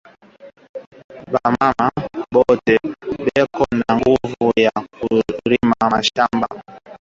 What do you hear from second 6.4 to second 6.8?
mu kongo